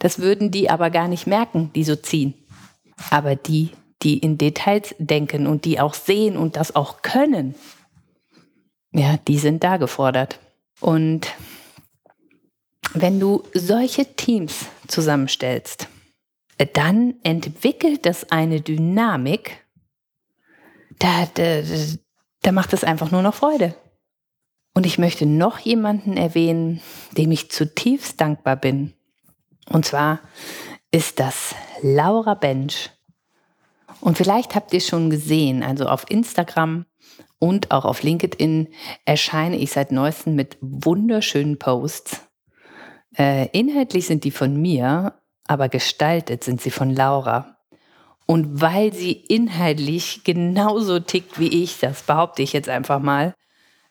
Das 0.00 0.18
würden 0.18 0.50
die 0.50 0.68
aber 0.68 0.90
gar 0.90 1.06
nicht 1.06 1.28
merken, 1.28 1.70
die 1.76 1.84
so 1.84 1.94
ziehen. 1.94 2.34
Aber 3.10 3.36
die, 3.36 3.70
die 4.02 4.18
in 4.18 4.36
Details 4.36 4.96
denken 4.98 5.46
und 5.46 5.64
die 5.64 5.78
auch 5.78 5.94
sehen 5.94 6.36
und 6.36 6.56
das 6.56 6.74
auch 6.74 7.02
können, 7.02 7.54
ja, 8.92 9.16
die 9.28 9.38
sind 9.38 9.62
da 9.62 9.76
gefordert. 9.76 10.40
Und 10.80 11.28
wenn 12.94 13.20
du 13.20 13.44
solche 13.54 14.04
Teams 14.16 14.66
zusammenstellst, 14.88 15.88
dann 16.72 17.14
entwickelt 17.22 18.06
das 18.06 18.30
eine 18.30 18.60
Dynamik, 18.60 19.64
da, 20.98 21.26
da, 21.34 21.62
da 22.42 22.52
macht 22.52 22.72
es 22.72 22.84
einfach 22.84 23.10
nur 23.10 23.22
noch 23.22 23.34
Freude. 23.34 23.74
Und 24.74 24.86
ich 24.86 24.98
möchte 24.98 25.26
noch 25.26 25.58
jemanden 25.58 26.16
erwähnen, 26.16 26.80
dem 27.16 27.30
ich 27.30 27.50
zutiefst 27.50 28.20
dankbar 28.20 28.56
bin. 28.56 28.94
Und 29.68 29.84
zwar 29.84 30.20
ist 30.90 31.20
das 31.20 31.54
Laura 31.82 32.34
Bench. 32.34 32.90
Und 34.00 34.16
vielleicht 34.16 34.54
habt 34.54 34.72
ihr 34.72 34.80
schon 34.80 35.10
gesehen, 35.10 35.62
also 35.62 35.86
auf 35.86 36.10
Instagram 36.10 36.86
und 37.38 37.70
auch 37.70 37.84
auf 37.84 38.02
LinkedIn 38.02 38.68
erscheine 39.04 39.56
ich 39.56 39.72
seit 39.72 39.92
neuestem 39.92 40.34
mit 40.34 40.56
wunderschönen 40.60 41.58
Posts. 41.58 42.22
Äh, 43.16 43.48
inhaltlich 43.52 44.06
sind 44.06 44.24
die 44.24 44.30
von 44.30 44.60
mir, 44.60 45.14
aber 45.52 45.68
gestaltet 45.68 46.42
sind 46.44 46.60
sie 46.60 46.70
von 46.70 46.90
Laura. 46.90 47.56
Und 48.26 48.60
weil 48.60 48.92
sie 48.92 49.12
inhaltlich 49.12 50.24
genauso 50.24 51.00
tickt 51.00 51.38
wie 51.38 51.62
ich, 51.62 51.78
das 51.80 52.02
behaupte 52.02 52.42
ich 52.42 52.52
jetzt 52.52 52.68
einfach 52.68 53.00
mal, 53.00 53.34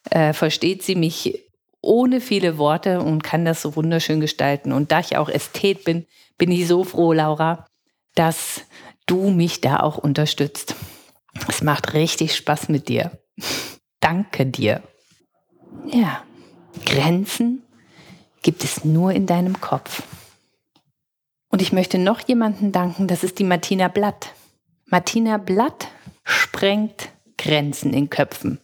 äh, 0.09 0.33
versteht 0.33 0.81
sie 0.83 0.95
mich 0.95 1.43
ohne 1.81 2.21
viele 2.21 2.57
Worte 2.57 3.01
und 3.01 3.23
kann 3.23 3.45
das 3.45 3.61
so 3.61 3.75
wunderschön 3.75 4.19
gestalten. 4.19 4.71
Und 4.71 4.91
da 4.91 4.99
ich 4.99 5.17
auch 5.17 5.29
Ästhet 5.29 5.83
bin, 5.83 6.05
bin 6.37 6.51
ich 6.51 6.67
so 6.67 6.83
froh, 6.83 7.13
Laura, 7.13 7.67
dass 8.15 8.61
du 9.05 9.29
mich 9.29 9.61
da 9.61 9.79
auch 9.79 9.97
unterstützt. 9.97 10.75
Es 11.47 11.61
macht 11.61 11.93
richtig 11.93 12.35
Spaß 12.35 12.69
mit 12.69 12.87
dir. 12.89 13.11
Danke 13.99 14.45
dir. 14.45 14.81
Ja, 15.87 16.23
Grenzen 16.85 17.63
gibt 18.41 18.63
es 18.63 18.83
nur 18.83 19.11
in 19.11 19.27
deinem 19.27 19.61
Kopf. 19.61 20.03
Und 21.51 21.61
ich 21.61 21.73
möchte 21.73 21.97
noch 21.97 22.21
jemanden 22.21 22.71
danken, 22.71 23.07
das 23.07 23.23
ist 23.23 23.37
die 23.37 23.43
Martina 23.43 23.89
Blatt. 23.89 24.33
Martina 24.85 25.37
Blatt 25.37 25.89
sprengt 26.23 27.09
Grenzen 27.37 27.93
in 27.93 28.09
Köpfen. 28.09 28.59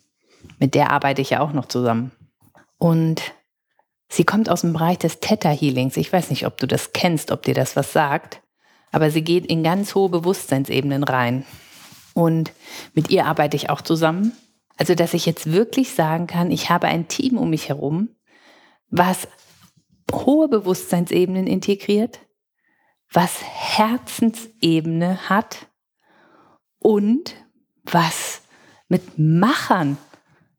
Mit 0.58 0.74
der 0.74 0.92
arbeite 0.92 1.22
ich 1.22 1.32
ja 1.32 1.42
auch 1.42 1.52
noch 1.52 1.68
zusammen. 1.68 2.12
Und 2.78 3.22
sie 4.08 4.24
kommt 4.24 4.50
aus 4.50 4.62
dem 4.62 4.74
Bereich 4.74 4.98
des 5.00 5.20
Theta 5.20 5.50
Healings. 5.50 5.98
Ich 5.98 6.12
weiß 6.12 6.30
nicht, 6.30 6.46
ob 6.46 6.58
du 6.58 6.66
das 6.66 6.94
kennst, 6.94 7.32
ob 7.32 7.44
dir 7.44 7.54
das 7.54 7.76
was 7.76 7.92
sagt, 7.92 8.42
aber 8.92 9.12
sie 9.12 9.22
geht 9.22 9.46
in 9.46 9.64
ganz 9.64 9.94
hohe 9.94 10.10
Bewusstseinsebenen 10.10 11.04
rein. 11.04 11.46
Und 12.14 12.54
mit 12.94 13.10
ihr 13.10 13.26
arbeite 13.26 13.58
ich 13.58 13.70
auch 13.70 13.82
zusammen. 13.82 14.32
Also, 14.78 14.96
dass 14.96 15.14
ich 15.14 15.26
jetzt 15.26 15.52
wirklich 15.52 15.92
sagen 15.92 16.28
kann, 16.28 16.52
ich 16.52 16.70
habe 16.70 16.88
ein 16.88 17.08
Team 17.08 17.38
um 17.38 17.50
mich 17.50 17.68
herum, 17.70 18.10
was 18.90 19.28
hohe 20.12 20.48
Bewusstseinsebenen 20.48 21.48
integriert, 21.48 22.20
was 23.12 23.42
Herzensebene 23.42 25.30
hat 25.30 25.68
und 26.80 27.36
was 27.84 28.42
mit 28.90 29.18
Machern 29.18 29.98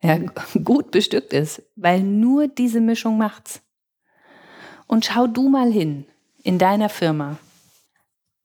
ja, 0.03 0.19
gut 0.65 0.91
bestückt 0.91 1.33
ist, 1.33 1.63
weil 1.77 2.03
nur 2.03 2.49
diese 2.49 2.81
Mischung 2.81 3.19
macht's. 3.19 3.63
Und 4.87 5.05
schau 5.05 5.27
du 5.27 5.49
mal 5.49 5.71
hin 5.71 6.07
in 6.43 6.59
deiner 6.59 6.89
Firma. 6.89 7.39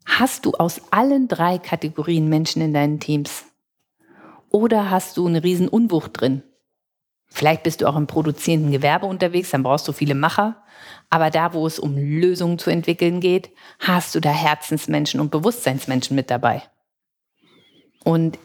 Hast 0.06 0.46
du 0.46 0.52
aus 0.54 0.82
allen 0.92 1.28
drei 1.28 1.58
Kategorien 1.58 2.28
Menschen 2.28 2.62
in 2.62 2.74
deinen 2.74 3.00
Teams? 3.00 3.46
Oder 4.50 4.90
hast 4.92 5.18
du 5.18 5.26
eine 5.26 5.44
riesen 5.44 5.70
Unwucht 5.70 6.20
drin? 6.20 6.44
Vielleicht 7.36 7.64
bist 7.64 7.82
du 7.82 7.88
auch 7.88 7.96
im 7.96 8.06
produzierenden 8.06 8.72
Gewerbe 8.72 9.08
unterwegs, 9.08 9.50
dann 9.50 9.64
brauchst 9.64 9.88
du 9.88 9.92
viele 9.92 10.14
Macher. 10.14 10.64
Aber 11.10 11.32
da, 11.32 11.56
wo 11.56 11.66
es 11.66 11.80
um 11.80 11.98
Lösungen 11.98 12.60
zu 12.60 12.70
entwickeln 12.70 13.22
geht, 13.22 13.50
hast 13.80 14.14
du 14.14 14.20
da 14.20 14.30
Herzensmenschen 14.30 15.20
und 15.20 15.32
Bewusstseinsmenschen 15.32 16.16
mit 16.16 16.30
dabei. 16.30 16.62
Und 18.04 18.38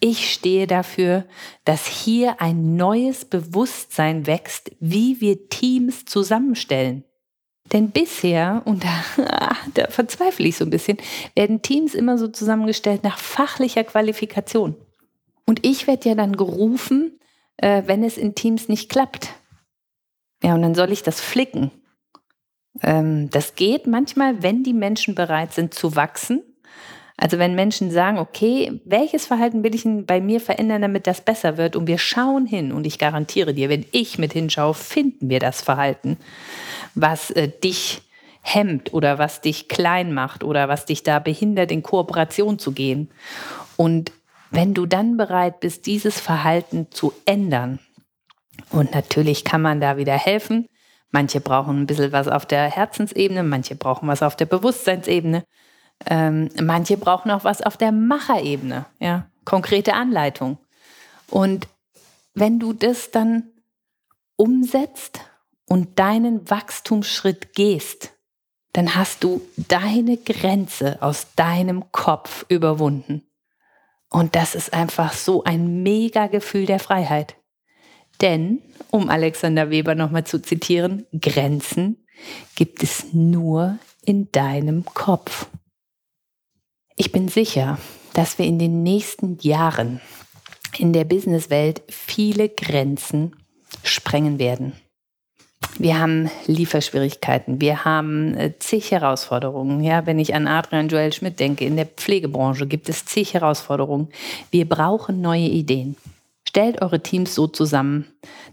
ich 0.00 0.32
stehe 0.32 0.66
dafür, 0.66 1.26
dass 1.66 1.86
hier 1.86 2.40
ein 2.40 2.76
neues 2.76 3.26
Bewusstsein 3.26 4.26
wächst, 4.26 4.72
wie 4.80 5.20
wir 5.20 5.50
Teams 5.50 6.06
zusammenstellen. 6.06 7.04
Denn 7.74 7.90
bisher, 7.90 8.62
und 8.64 8.82
da, 8.82 9.52
da, 9.74 9.88
verzweifle 9.90 10.48
ich 10.48 10.56
so 10.56 10.64
ein 10.64 10.70
bisschen, 10.70 10.96
werden 11.34 11.60
Teams 11.60 11.94
immer 11.94 12.16
so 12.16 12.28
zusammengestellt 12.28 13.04
nach 13.04 13.18
fachlicher 13.18 13.84
Qualifikation. 13.84 14.74
Und 15.44 15.66
ich 15.66 15.86
werde 15.86 16.08
ja 16.08 16.14
dann 16.14 16.34
gerufen, 16.34 17.18
äh, 17.58 17.82
wenn 17.86 18.02
es 18.02 18.16
in 18.16 18.34
Teams 18.34 18.68
nicht 18.68 18.88
klappt. 18.88 19.34
Ja, 20.42 20.54
und 20.54 20.62
dann 20.62 20.74
soll 20.74 20.92
ich 20.92 21.02
das 21.02 21.20
flicken. 21.20 21.70
Ähm, 22.82 23.30
das 23.30 23.54
geht 23.54 23.86
manchmal, 23.86 24.42
wenn 24.42 24.62
die 24.62 24.72
Menschen 24.72 25.14
bereit 25.14 25.52
sind 25.52 25.74
zu 25.74 25.96
wachsen. 25.96 26.42
Also 27.16 27.38
wenn 27.38 27.56
Menschen 27.56 27.90
sagen, 27.90 28.18
okay, 28.18 28.80
welches 28.84 29.26
Verhalten 29.26 29.64
will 29.64 29.74
ich 29.74 29.82
bei 30.06 30.20
mir 30.20 30.40
verändern, 30.40 30.82
damit 30.82 31.08
das 31.08 31.20
besser 31.20 31.56
wird? 31.56 31.74
Und 31.74 31.88
wir 31.88 31.98
schauen 31.98 32.46
hin 32.46 32.70
und 32.70 32.86
ich 32.86 33.00
garantiere 33.00 33.54
dir, 33.54 33.68
wenn 33.68 33.84
ich 33.90 34.18
mit 34.18 34.32
hinschaue, 34.32 34.74
finden 34.74 35.28
wir 35.28 35.40
das 35.40 35.60
Verhalten, 35.60 36.16
was 36.94 37.32
äh, 37.32 37.48
dich 37.48 38.02
hemmt 38.40 38.94
oder 38.94 39.18
was 39.18 39.40
dich 39.40 39.68
klein 39.68 40.14
macht 40.14 40.44
oder 40.44 40.68
was 40.68 40.86
dich 40.86 41.02
da 41.02 41.18
behindert, 41.18 41.72
in 41.72 41.82
Kooperation 41.82 42.60
zu 42.60 42.70
gehen. 42.70 43.10
Und 43.76 44.12
wenn 44.50 44.74
du 44.74 44.86
dann 44.86 45.16
bereit 45.16 45.60
bist, 45.60 45.86
dieses 45.86 46.20
Verhalten 46.20 46.90
zu 46.90 47.12
ändern, 47.24 47.80
und 48.70 48.94
natürlich 48.94 49.44
kann 49.44 49.62
man 49.62 49.80
da 49.80 49.96
wieder 49.96 50.16
helfen. 50.16 50.68
Manche 51.10 51.40
brauchen 51.40 51.80
ein 51.80 51.86
bisschen 51.86 52.12
was 52.12 52.28
auf 52.28 52.44
der 52.44 52.64
Herzensebene, 52.70 53.42
manche 53.42 53.76
brauchen 53.76 54.08
was 54.08 54.22
auf 54.22 54.36
der 54.36 54.46
Bewusstseinsebene, 54.46 55.44
ähm, 56.06 56.50
manche 56.60 56.96
brauchen 56.96 57.30
auch 57.30 57.44
was 57.44 57.62
auf 57.62 57.76
der 57.76 57.92
Macherebene, 57.92 58.84
ja, 58.98 59.30
konkrete 59.44 59.94
Anleitung. 59.94 60.58
Und 61.30 61.66
wenn 62.34 62.58
du 62.58 62.72
das 62.72 63.10
dann 63.10 63.44
umsetzt 64.36 65.20
und 65.66 65.98
deinen 65.98 66.48
Wachstumsschritt 66.50 67.54
gehst, 67.54 68.12
dann 68.74 68.94
hast 68.94 69.24
du 69.24 69.40
deine 69.56 70.18
Grenze 70.18 70.98
aus 71.00 71.28
deinem 71.36 71.90
Kopf 71.90 72.44
überwunden. 72.48 73.27
Und 74.10 74.34
das 74.34 74.54
ist 74.54 74.72
einfach 74.72 75.12
so 75.12 75.44
ein 75.44 75.82
mega 75.82 76.26
Gefühl 76.26 76.66
der 76.66 76.78
Freiheit. 76.78 77.36
Denn, 78.20 78.62
um 78.90 79.10
Alexander 79.10 79.70
Weber 79.70 79.94
nochmal 79.94 80.24
zu 80.24 80.40
zitieren, 80.40 81.06
Grenzen 81.12 82.06
gibt 82.56 82.82
es 82.82 83.12
nur 83.12 83.78
in 84.04 84.32
deinem 84.32 84.84
Kopf. 84.84 85.46
Ich 86.96 87.12
bin 87.12 87.28
sicher, 87.28 87.78
dass 88.14 88.38
wir 88.38 88.46
in 88.46 88.58
den 88.58 88.82
nächsten 88.82 89.38
Jahren 89.40 90.00
in 90.76 90.92
der 90.92 91.04
Businesswelt 91.04 91.82
viele 91.88 92.48
Grenzen 92.48 93.36
sprengen 93.84 94.38
werden. 94.38 94.72
Wir 95.78 96.00
haben 96.00 96.30
Lieferschwierigkeiten, 96.46 97.60
wir 97.60 97.84
haben 97.84 98.34
äh, 98.34 98.58
zig 98.58 98.90
Herausforderungen. 98.90 99.82
Ja, 99.82 100.06
wenn 100.06 100.18
ich 100.18 100.34
an 100.34 100.48
Adrian 100.48 100.88
Joel 100.88 101.12
Schmidt 101.12 101.38
denke, 101.38 101.64
in 101.64 101.76
der 101.76 101.86
Pflegebranche 101.86 102.66
gibt 102.66 102.88
es 102.88 103.04
zig 103.04 103.34
Herausforderungen. 103.34 104.08
Wir 104.50 104.68
brauchen 104.68 105.20
neue 105.20 105.46
Ideen. 105.46 105.96
Stellt 106.48 106.82
eure 106.82 107.00
Teams 107.00 107.34
so 107.34 107.46
zusammen, 107.46 108.06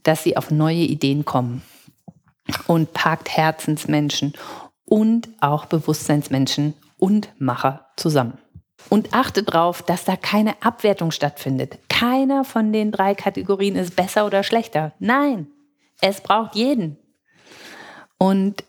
dass 0.04 0.24
sie 0.24 0.38
auf 0.38 0.52
neue 0.52 0.78
Ideen 0.78 1.26
kommen 1.26 1.64
und 2.68 2.94
packt 2.94 3.30
Herzensmenschen 3.30 4.34
und 4.86 5.30
auch 5.42 5.66
Bewusstseinsmenschen 5.66 6.76
und 6.98 7.30
Macher 7.40 7.88
zusammen. 7.96 8.38
Und 8.90 9.14
achtet 9.16 9.54
darauf, 9.54 9.82
dass 9.82 10.06
da 10.06 10.16
keine 10.16 10.62
Abwertung 10.62 11.10
stattfindet, 11.10 11.80
keiner 11.90 12.44
von 12.44 12.72
den 12.72 12.92
drei 12.92 13.16
Kategorien 13.16 13.76
ist 13.76 13.96
besser 13.96 14.28
oder 14.28 14.44
schlechter. 14.44 14.92
Nein, 15.00 15.48
es 16.02 16.22
braucht 16.22 16.56
jeden. 16.56 16.98
Und 18.18 18.64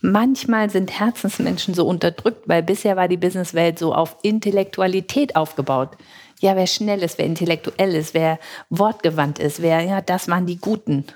manchmal 0.00 0.70
sind 0.70 0.98
Herzensmenschen 0.98 1.74
so 1.74 1.86
unterdrückt, 1.86 2.48
weil 2.48 2.62
bisher 2.62 2.96
war 2.96 3.08
die 3.08 3.16
Businesswelt 3.16 3.78
so 3.78 3.94
auf 3.94 4.16
Intellektualität 4.22 5.36
aufgebaut. 5.36 5.96
Ja, 6.40 6.56
wer 6.56 6.66
schnell 6.66 7.02
ist, 7.02 7.18
wer 7.18 7.26
intellektuell 7.26 7.94
ist, 7.94 8.14
wer 8.14 8.38
wortgewandt 8.68 9.38
ist, 9.38 9.62
wer, 9.62 9.80
ja, 9.82 10.00
das 10.00 10.28
waren 10.28 10.46
die 10.46 10.58
Guten. 10.58 11.06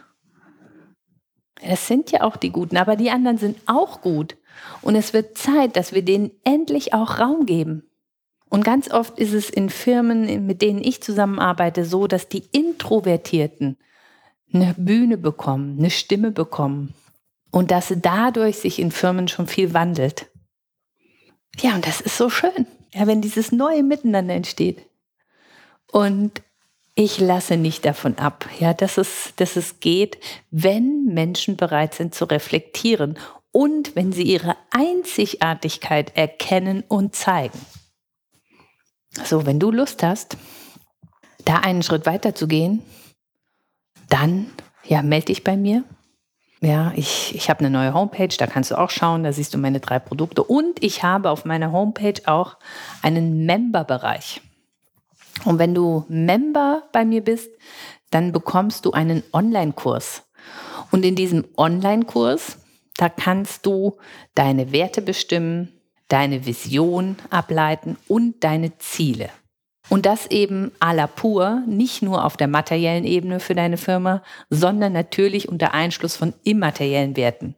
Es 1.60 1.86
sind 1.88 2.12
ja 2.12 2.22
auch 2.22 2.36
die 2.36 2.50
Guten, 2.50 2.76
aber 2.76 2.96
die 2.96 3.10
anderen 3.10 3.38
sind 3.38 3.58
auch 3.66 4.00
gut. 4.02 4.36
Und 4.82 4.94
es 4.94 5.12
wird 5.12 5.36
Zeit, 5.36 5.76
dass 5.76 5.92
wir 5.92 6.02
denen 6.02 6.30
endlich 6.44 6.94
auch 6.94 7.18
Raum 7.18 7.46
geben. 7.46 7.82
Und 8.48 8.64
ganz 8.64 8.90
oft 8.90 9.18
ist 9.18 9.32
es 9.32 9.50
in 9.50 9.68
Firmen, 9.68 10.46
mit 10.46 10.62
denen 10.62 10.82
ich 10.82 11.02
zusammenarbeite, 11.02 11.84
so, 11.84 12.06
dass 12.06 12.28
die 12.28 12.44
Introvertierten 12.52 13.76
eine 14.52 14.74
Bühne 14.76 15.18
bekommen, 15.18 15.78
eine 15.78 15.90
Stimme 15.90 16.30
bekommen 16.30 16.94
und 17.50 17.70
dass 17.70 17.92
dadurch 17.96 18.58
sich 18.58 18.78
in 18.78 18.90
Firmen 18.90 19.28
schon 19.28 19.46
viel 19.46 19.74
wandelt. 19.74 20.26
Ja, 21.58 21.74
und 21.74 21.86
das 21.86 22.00
ist 22.00 22.16
so 22.16 22.28
schön, 22.28 22.66
ja, 22.92 23.06
wenn 23.06 23.22
dieses 23.22 23.52
neue 23.52 23.82
Miteinander 23.82 24.34
entsteht. 24.34 24.84
Und 25.90 26.42
ich 26.94 27.18
lasse 27.18 27.56
nicht 27.56 27.84
davon 27.84 28.18
ab, 28.18 28.48
ja, 28.58 28.72
dass 28.72 28.98
es, 28.98 29.34
dass 29.36 29.56
es 29.56 29.80
geht, 29.80 30.18
wenn 30.50 31.04
Menschen 31.06 31.56
bereit 31.56 31.94
sind 31.94 32.14
zu 32.14 32.24
reflektieren 32.24 33.18
und 33.52 33.96
wenn 33.96 34.12
sie 34.12 34.22
ihre 34.22 34.56
Einzigartigkeit 34.70 36.16
erkennen 36.16 36.84
und 36.88 37.14
zeigen. 37.14 37.58
So, 39.24 39.46
wenn 39.46 39.58
du 39.58 39.70
Lust 39.70 40.02
hast, 40.02 40.36
da 41.44 41.56
einen 41.56 41.82
Schritt 41.82 42.06
weiter 42.06 42.34
zu 42.34 42.48
gehen, 42.48 42.82
dann 44.08 44.46
ja, 44.84 45.02
melde 45.02 45.26
dich 45.26 45.44
bei 45.44 45.56
mir. 45.56 45.84
Ja, 46.60 46.92
ich, 46.96 47.34
ich 47.34 47.50
habe 47.50 47.60
eine 47.60 47.70
neue 47.70 47.92
Homepage, 47.92 48.34
da 48.36 48.46
kannst 48.46 48.70
du 48.70 48.78
auch 48.78 48.90
schauen, 48.90 49.24
da 49.24 49.32
siehst 49.32 49.52
du 49.52 49.58
meine 49.58 49.80
drei 49.80 49.98
Produkte. 49.98 50.42
Und 50.42 50.82
ich 50.82 51.02
habe 51.02 51.30
auf 51.30 51.44
meiner 51.44 51.70
Homepage 51.70 52.20
auch 52.24 52.56
einen 53.02 53.44
Member-Bereich. 53.44 54.40
Und 55.44 55.58
wenn 55.58 55.74
du 55.74 56.06
Member 56.08 56.84
bei 56.92 57.04
mir 57.04 57.22
bist, 57.22 57.50
dann 58.10 58.32
bekommst 58.32 58.86
du 58.86 58.92
einen 58.92 59.22
Online-Kurs. 59.32 60.22
Und 60.90 61.04
in 61.04 61.14
diesem 61.14 61.44
Online-Kurs, 61.56 62.58
da 62.96 63.10
kannst 63.10 63.66
du 63.66 63.98
deine 64.34 64.72
Werte 64.72 65.02
bestimmen, 65.02 65.72
deine 66.08 66.46
Vision 66.46 67.16
ableiten 67.28 67.98
und 68.08 68.42
deine 68.42 68.78
Ziele. 68.78 69.28
Und 69.88 70.04
das 70.04 70.26
eben 70.30 70.72
à 70.80 70.92
la 70.92 71.06
pur, 71.06 71.62
nicht 71.66 72.02
nur 72.02 72.24
auf 72.24 72.36
der 72.36 72.48
materiellen 72.48 73.04
Ebene 73.04 73.40
für 73.40 73.54
deine 73.54 73.76
Firma, 73.76 74.22
sondern 74.50 74.92
natürlich 74.92 75.48
unter 75.48 75.74
Einschluss 75.74 76.16
von 76.16 76.34
immateriellen 76.42 77.16
Werten. 77.16 77.54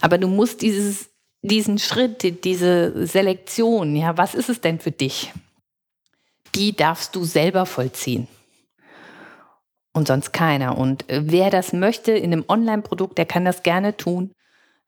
Aber 0.00 0.18
du 0.18 0.28
musst 0.28 0.62
dieses, 0.62 1.10
diesen 1.42 1.78
Schritt, 1.78 2.44
diese 2.44 3.06
Selektion, 3.06 3.96
ja, 3.96 4.16
was 4.18 4.34
ist 4.34 4.50
es 4.50 4.60
denn 4.60 4.78
für 4.78 4.90
dich? 4.90 5.32
die 6.54 6.74
darfst 6.74 7.14
du 7.16 7.24
selber 7.24 7.66
vollziehen. 7.66 8.28
Und 9.94 10.08
sonst 10.08 10.32
keiner. 10.32 10.78
Und 10.78 11.08
äh, 11.10 11.22
wer 11.24 11.50
das 11.50 11.72
möchte 11.72 12.12
in 12.12 12.32
einem 12.32 12.44
Online-Produkt, 12.48 13.18
der 13.18 13.26
kann 13.26 13.44
das 13.44 13.62
gerne 13.62 13.96
tun. 13.96 14.32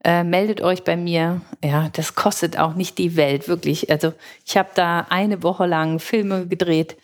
Äh, 0.05 0.23
meldet 0.23 0.61
euch 0.61 0.85
bei 0.85 0.97
mir. 0.97 1.41
Ja, 1.65 1.89
das 1.93 2.15
kostet 2.15 2.59
auch 2.59 2.75
nicht 2.75 2.99
die 2.99 3.17
Welt, 3.17 3.49
wirklich. 3.49 3.91
Also 3.91 4.13
ich 4.45 4.57
habe 4.59 4.69
da 4.75 5.07
eine 5.09 5.43
Woche 5.43 5.65
lang 5.67 5.99
Filme 5.99 6.47
gedreht 6.47 6.97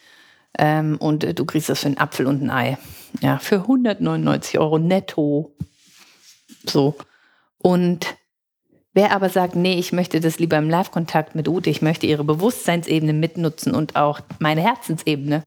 ähm, 0.59 0.99
und 0.99 1.25
äh, 1.25 1.33
du 1.33 1.47
kriegst 1.47 1.71
das 1.71 1.81
für 1.81 1.87
einen 1.87 1.99
Apfel 1.99 2.27
und 2.27 2.43
ein 2.43 2.51
Ei. 2.51 2.79
Ja, 3.23 3.39
für 3.39 3.63
199 3.63 4.59
Euro 4.59 4.79
netto. 4.79 5.55
So. 6.65 6.95
Und 7.59 8.07
Wer 8.93 9.13
aber 9.13 9.29
sagt, 9.29 9.55
nee, 9.55 9.79
ich 9.79 9.93
möchte 9.93 10.19
das 10.19 10.41
lieber 10.41 10.59
im 10.59 10.69
Live-Kontakt 10.69 11.37
mit 11.37 11.47
Ute, 11.47 11.71
ich 11.71 11.81
möchte 11.81 12.07
ihre 12.07 12.25
Bewusstseinsebene 12.25 13.13
mitnutzen 13.13 13.73
und 13.73 13.95
auch 13.95 14.21
meine 14.41 14.63
Herzensebene, 14.63 15.45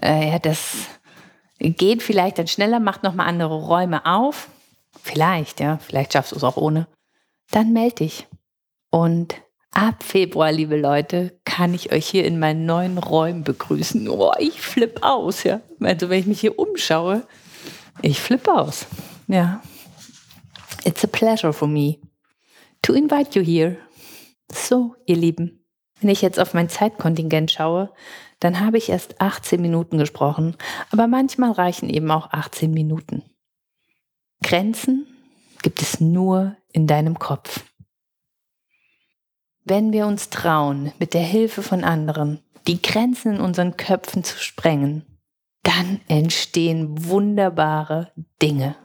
äh, 0.00 0.30
ja, 0.30 0.38
das 0.38 0.76
geht 1.58 2.04
vielleicht 2.04 2.38
dann 2.38 2.46
schneller, 2.46 2.78
macht 2.78 3.02
nochmal 3.02 3.26
andere 3.26 3.62
Räume 3.62 4.06
auf. 4.06 4.48
Vielleicht, 5.02 5.58
ja, 5.58 5.78
vielleicht 5.78 6.12
schaffst 6.12 6.30
du 6.30 6.36
es 6.36 6.44
auch 6.44 6.56
ohne. 6.56 6.86
Dann 7.50 7.72
melde 7.72 7.96
dich. 7.96 8.26
Und 8.90 9.34
ab 9.70 10.02
Februar, 10.02 10.52
liebe 10.52 10.76
Leute, 10.76 11.38
kann 11.44 11.74
ich 11.74 11.92
euch 11.92 12.06
hier 12.06 12.24
in 12.24 12.38
meinen 12.38 12.66
neuen 12.66 12.98
Räumen 12.98 13.44
begrüßen. 13.44 14.08
Oh, 14.08 14.32
ich 14.38 14.60
flippe 14.60 15.02
aus, 15.02 15.42
ja. 15.44 15.60
Also, 15.80 16.08
wenn 16.08 16.20
ich 16.20 16.26
mich 16.26 16.40
hier 16.40 16.58
umschaue, 16.58 17.26
ich 18.02 18.20
flippe 18.20 18.52
aus. 18.52 18.86
Ja. 19.28 19.62
It's 20.84 21.04
a 21.04 21.08
pleasure 21.08 21.52
for 21.52 21.68
me 21.68 21.98
to 22.82 22.92
invite 22.92 23.38
you 23.38 23.44
here. 23.44 23.76
So, 24.52 24.94
ihr 25.06 25.16
Lieben, 25.16 25.64
wenn 26.00 26.10
ich 26.10 26.22
jetzt 26.22 26.38
auf 26.38 26.54
mein 26.54 26.68
Zeitkontingent 26.68 27.50
schaue, 27.50 27.90
dann 28.40 28.60
habe 28.60 28.76
ich 28.76 28.90
erst 28.90 29.20
18 29.20 29.60
Minuten 29.60 29.96
gesprochen, 29.96 30.56
aber 30.90 31.06
manchmal 31.06 31.52
reichen 31.52 31.88
eben 31.88 32.10
auch 32.10 32.30
18 32.30 32.70
Minuten. 32.70 33.22
Grenzen 34.42 35.06
gibt 35.64 35.80
es 35.80 35.98
nur 35.98 36.56
in 36.72 36.86
deinem 36.86 37.18
Kopf. 37.18 37.64
Wenn 39.64 39.92
wir 39.92 40.06
uns 40.06 40.28
trauen, 40.28 40.92
mit 40.98 41.14
der 41.14 41.22
Hilfe 41.22 41.62
von 41.62 41.84
anderen 41.84 42.40
die 42.68 42.82
Grenzen 42.82 43.36
in 43.36 43.40
unseren 43.40 43.78
Köpfen 43.78 44.22
zu 44.22 44.38
sprengen, 44.38 45.06
dann 45.62 46.02
entstehen 46.06 47.08
wunderbare 47.08 48.12
Dinge. 48.42 48.76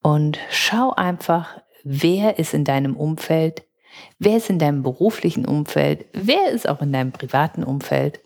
Und 0.00 0.38
schau 0.48 0.92
einfach 0.92 1.60
wer 1.82 2.38
ist 2.38 2.54
in 2.54 2.64
deinem 2.64 2.96
Umfeld, 2.96 3.64
wer 4.20 4.36
ist 4.36 4.48
in 4.48 4.60
deinem 4.60 4.84
beruflichen 4.84 5.44
Umfeld, 5.44 6.06
wer 6.12 6.50
ist 6.50 6.68
auch 6.68 6.82
in 6.82 6.92
deinem 6.92 7.10
privaten 7.10 7.64
Umfeld. 7.64 8.20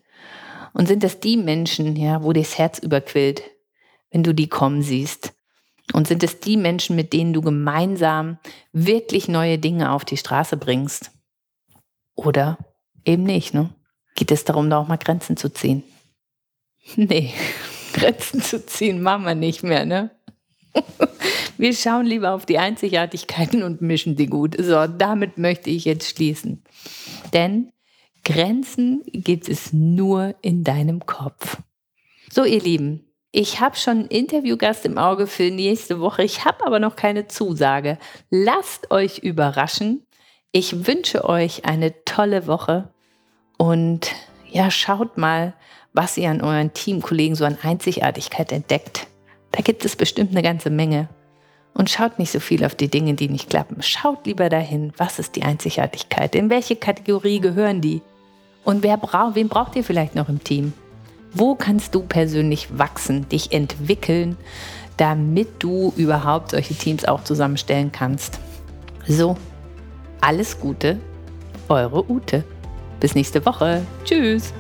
Und 0.75 0.87
sind 0.87 1.03
das 1.03 1.21
die 1.21 1.39
Menschen, 1.39 1.97
ja, 1.97 2.23
wo 2.23 2.35
dir 2.35 2.43
das 2.43 2.59
Herz 2.59 2.79
überquillt, 2.79 3.43
wenn 4.11 4.23
du 4.23 4.35
die 4.35 4.49
kommen 4.49 4.83
siehst? 4.83 5.33
Und 5.93 6.09
sind 6.09 6.23
es 6.23 6.41
die 6.41 6.57
Menschen, 6.57 6.97
mit 6.97 7.13
denen 7.13 7.33
du 7.33 7.41
gemeinsam 7.41 8.39
wirklich 8.73 9.29
neue 9.29 9.59
Dinge 9.59 9.93
auf 9.93 10.05
die 10.05 10.17
Straße 10.17 10.57
bringst? 10.57 11.11
Oder 12.15 12.59
eben 13.05 13.25
nicht, 13.25 13.55
ne? 13.55 13.71
Geht 14.15 14.31
es 14.31 14.45
darum, 14.45 14.71
da 14.71 14.79
auch 14.79 14.89
mal 14.89 14.99
Grenzen 14.99 15.37
zu 15.37 15.49
ziehen? 15.49 15.83
Nee, 16.97 17.33
Grenzen 17.93 18.41
zu 18.43 18.65
ziehen 18.65 19.03
machen 19.03 19.25
wir 19.25 19.35
nicht 19.35 19.63
mehr, 19.63 19.85
ne? 19.85 20.11
Wir 21.59 21.75
schauen 21.75 22.07
lieber 22.07 22.33
auf 22.33 22.47
die 22.47 22.59
Einzigartigkeiten 22.59 23.63
und 23.63 23.83
mischen 23.83 24.17
die 24.17 24.27
gut. 24.27 24.57
So, 24.59 24.87
damit 24.87 25.37
möchte 25.37 25.69
ich 25.69 25.85
jetzt 25.85 26.09
schließen. 26.09 26.65
Denn 27.35 27.71
Grenzen 28.25 29.03
gibt 29.13 29.49
es 29.49 29.73
nur 29.73 30.35
in 30.41 30.65
deinem 30.65 31.05
Kopf. 31.05 31.59
So, 32.31 32.45
ihr 32.45 32.63
Lieben, 32.63 33.10
ich 33.33 33.61
habe 33.61 33.77
schon 33.77 33.99
einen 33.99 34.09
Interviewgast 34.09 34.85
im 34.85 34.99
Auge 34.99 35.27
für 35.27 35.51
nächste 35.51 36.01
Woche. 36.01 36.25
Ich 36.25 36.45
habe 36.45 36.67
aber 36.67 36.81
noch 36.81 36.97
keine 36.97 37.29
Zusage. 37.29 37.99
Lasst 38.31 38.91
euch 38.91 39.19
überraschen. 39.19 40.05
Ich 40.53 40.87
wünsche 40.87 41.25
euch 41.25 41.65
eine 41.65 42.05
tolle 42.05 42.49
Woche 42.49 42.89
und 43.57 44.13
ja, 44.51 44.71
schaut 44.71 45.17
mal, 45.17 45.55
was 45.93 46.17
ihr 46.17 46.29
an 46.29 46.41
euren 46.41 46.73
Teamkollegen 46.73 47.37
so 47.37 47.45
an 47.45 47.59
Einzigartigkeit 47.63 48.51
entdeckt. 48.51 49.07
Da 49.53 49.63
gibt 49.63 49.85
es 49.85 49.95
bestimmt 49.95 50.33
eine 50.33 50.43
ganze 50.43 50.71
Menge. 50.71 51.09
Und 51.73 51.89
schaut 51.89 52.19
nicht 52.19 52.33
so 52.33 52.41
viel 52.41 52.65
auf 52.65 52.75
die 52.75 52.89
Dinge, 52.89 53.15
die 53.15 53.29
nicht 53.29 53.49
klappen. 53.49 53.81
Schaut 53.81 54.27
lieber 54.27 54.49
dahin, 54.49 54.93
was 54.97 55.21
ist 55.21 55.37
die 55.37 55.45
Einzigartigkeit? 55.45 56.35
In 56.35 56.51
welche 56.51 56.75
Kategorie 56.75 57.39
gehören 57.39 57.81
die? 57.81 58.03
Und 58.65 58.83
wer 58.83 58.97
braucht, 58.97 59.37
wen 59.37 59.49
braucht 59.49 59.77
ihr 59.77 59.85
vielleicht 59.85 60.17
noch 60.17 60.29
im 60.29 60.43
Team? 60.43 60.73
Wo 61.33 61.55
kannst 61.55 61.95
du 61.95 62.03
persönlich 62.03 62.79
wachsen, 62.79 63.29
dich 63.29 63.53
entwickeln, 63.53 64.37
damit 64.97 65.49
du 65.61 65.93
überhaupt 65.97 66.51
solche 66.51 66.75
Teams 66.75 67.05
auch 67.05 67.25
zusammenstellen 67.25 67.93
kannst? 67.93 68.41
So, 69.07 69.37
alles 70.21 70.59
Gute, 70.59 70.99
eure 71.69 72.11
Ute. 72.11 72.45
Bis 72.99 73.15
nächste 73.15 73.45
Woche. 73.47 73.83
Tschüss. 74.05 74.53